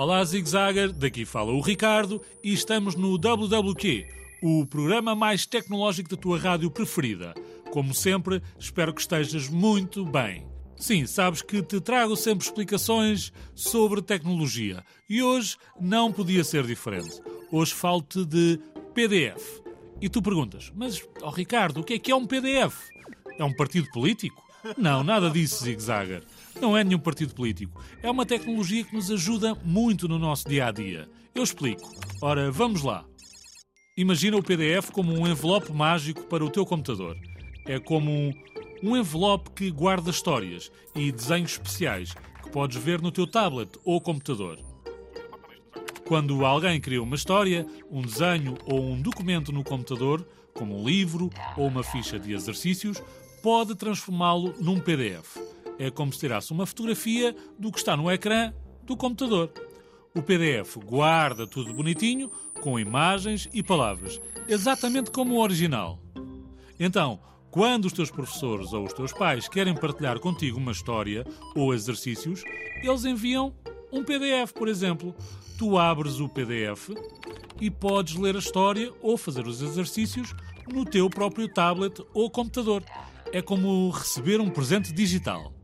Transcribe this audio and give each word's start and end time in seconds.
Olá, 0.00 0.24
Zig 0.24 0.48
Zagger, 0.48 0.94
daqui 0.94 1.26
fala 1.26 1.52
o 1.52 1.60
Ricardo 1.60 2.22
e 2.42 2.54
estamos 2.54 2.94
no 2.94 3.18
WWQ, 3.18 4.08
o 4.42 4.64
programa 4.64 5.14
mais 5.14 5.44
tecnológico 5.44 6.08
da 6.08 6.16
tua 6.16 6.38
rádio 6.38 6.70
preferida. 6.70 7.34
Como 7.70 7.92
sempre, 7.92 8.42
espero 8.58 8.94
que 8.94 9.02
estejas 9.02 9.50
muito 9.50 10.02
bem. 10.06 10.46
Sim, 10.74 11.04
sabes 11.04 11.42
que 11.42 11.62
te 11.62 11.82
trago 11.82 12.16
sempre 12.16 12.46
explicações 12.46 13.30
sobre 13.54 14.00
tecnologia 14.00 14.82
e 15.06 15.22
hoje 15.22 15.58
não 15.78 16.10
podia 16.10 16.44
ser 16.44 16.66
diferente. 16.66 17.20
Hoje 17.52 17.74
falo-te 17.74 18.24
de 18.24 18.58
PDF. 18.94 19.60
E 20.00 20.08
tu 20.08 20.22
perguntas, 20.22 20.72
mas, 20.74 21.06
oh 21.20 21.28
Ricardo, 21.28 21.80
o 21.80 21.84
que 21.84 21.92
é 21.92 21.98
que 21.98 22.10
é 22.10 22.16
um 22.16 22.26
PDF? 22.26 22.88
É 23.38 23.44
um 23.44 23.52
partido 23.52 23.86
político? 23.90 24.42
Não, 24.78 25.04
nada 25.04 25.28
disso, 25.28 25.62
Zig 25.62 25.78
Zagger. 25.82 26.24
Não 26.60 26.76
é 26.76 26.84
nenhum 26.84 26.98
partido 26.98 27.34
político. 27.34 27.82
É 28.02 28.10
uma 28.10 28.26
tecnologia 28.26 28.84
que 28.84 28.94
nos 28.94 29.10
ajuda 29.10 29.54
muito 29.64 30.06
no 30.06 30.18
nosso 30.18 30.48
dia 30.48 30.66
a 30.66 30.70
dia. 30.70 31.08
Eu 31.34 31.42
explico. 31.42 31.90
Ora, 32.20 32.50
vamos 32.50 32.82
lá. 32.82 33.04
Imagina 33.96 34.36
o 34.36 34.42
PDF 34.42 34.90
como 34.92 35.12
um 35.12 35.26
envelope 35.26 35.72
mágico 35.72 36.24
para 36.24 36.44
o 36.44 36.50
teu 36.50 36.66
computador. 36.66 37.16
É 37.66 37.78
como 37.78 38.10
um, 38.10 38.32
um 38.82 38.96
envelope 38.96 39.50
que 39.52 39.70
guarda 39.70 40.10
histórias 40.10 40.70
e 40.94 41.10
desenhos 41.10 41.52
especiais 41.52 42.14
que 42.42 42.50
podes 42.50 42.76
ver 42.82 43.00
no 43.00 43.10
teu 43.10 43.26
tablet 43.26 43.70
ou 43.84 44.00
computador. 44.00 44.58
Quando 46.06 46.44
alguém 46.44 46.80
cria 46.80 47.02
uma 47.02 47.14
história, 47.14 47.66
um 47.90 48.02
desenho 48.02 48.56
ou 48.64 48.82
um 48.82 49.00
documento 49.00 49.52
no 49.52 49.62
computador, 49.62 50.26
como 50.52 50.78
um 50.78 50.84
livro 50.84 51.30
ou 51.56 51.68
uma 51.68 51.82
ficha 51.82 52.18
de 52.18 52.32
exercícios, 52.32 53.02
pode 53.42 53.74
transformá-lo 53.74 54.54
num 54.58 54.78
PDF. 54.80 55.49
É 55.80 55.90
como 55.90 56.12
se 56.12 56.18
tirasse 56.18 56.52
uma 56.52 56.66
fotografia 56.66 57.34
do 57.58 57.72
que 57.72 57.78
está 57.78 57.96
no 57.96 58.10
ecrã 58.10 58.52
do 58.82 58.94
computador. 58.94 59.50
O 60.14 60.20
PDF 60.20 60.76
guarda 60.76 61.46
tudo 61.46 61.72
bonitinho, 61.72 62.30
com 62.60 62.78
imagens 62.78 63.48
e 63.50 63.62
palavras, 63.62 64.20
exatamente 64.46 65.10
como 65.10 65.36
o 65.36 65.40
original. 65.40 65.98
Então, 66.78 67.18
quando 67.50 67.86
os 67.86 67.94
teus 67.94 68.10
professores 68.10 68.74
ou 68.74 68.84
os 68.84 68.92
teus 68.92 69.10
pais 69.10 69.48
querem 69.48 69.74
partilhar 69.74 70.20
contigo 70.20 70.58
uma 70.58 70.72
história 70.72 71.26
ou 71.56 71.72
exercícios, 71.72 72.44
eles 72.82 73.06
enviam 73.06 73.54
um 73.90 74.04
PDF, 74.04 74.52
por 74.52 74.68
exemplo. 74.68 75.14
Tu 75.56 75.78
abres 75.78 76.20
o 76.20 76.28
PDF 76.28 76.90
e 77.58 77.70
podes 77.70 78.16
ler 78.16 78.36
a 78.36 78.38
história 78.38 78.92
ou 79.00 79.16
fazer 79.16 79.46
os 79.46 79.62
exercícios 79.62 80.34
no 80.70 80.84
teu 80.84 81.08
próprio 81.08 81.48
tablet 81.48 82.04
ou 82.12 82.30
computador. 82.30 82.84
É 83.32 83.40
como 83.40 83.88
receber 83.88 84.42
um 84.42 84.50
presente 84.50 84.92
digital. 84.92 85.54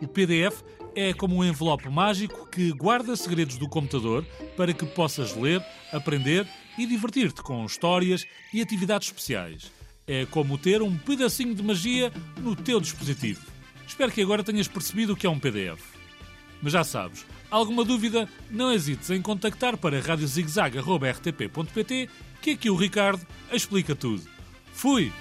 O 0.00 0.08
PDF 0.08 0.62
é 0.94 1.12
como 1.12 1.36
um 1.36 1.44
envelope 1.44 1.88
mágico 1.88 2.48
que 2.48 2.72
guarda 2.72 3.16
segredos 3.16 3.58
do 3.58 3.68
computador 3.68 4.24
para 4.56 4.72
que 4.72 4.86
possas 4.86 5.36
ler, 5.36 5.60
aprender 5.92 6.46
e 6.78 6.86
divertir-te 6.86 7.42
com 7.42 7.64
histórias 7.64 8.24
e 8.52 8.62
atividades 8.62 9.08
especiais. 9.08 9.72
É 10.06 10.24
como 10.26 10.58
ter 10.58 10.82
um 10.82 10.96
pedacinho 10.96 11.52
de 11.54 11.62
magia 11.62 12.12
no 12.38 12.54
teu 12.54 12.78
dispositivo. 12.80 13.40
Espero 13.86 14.12
que 14.12 14.20
agora 14.22 14.44
tenhas 14.44 14.68
percebido 14.68 15.14
o 15.14 15.16
que 15.16 15.26
é 15.26 15.30
um 15.30 15.38
PDF. 15.38 15.82
Mas 16.62 16.72
já 16.72 16.84
sabes, 16.84 17.26
alguma 17.50 17.84
dúvida, 17.84 18.26
não 18.50 18.72
hesites 18.72 19.10
em 19.10 19.20
contactar 19.20 19.76
para 19.76 20.00
radiozigzag.rtp.pt 20.00 22.08
que 22.40 22.52
aqui 22.52 22.70
o 22.70 22.76
Ricardo 22.76 23.26
explica 23.52 23.94
tudo. 23.94 24.22
Fui! 24.72 25.12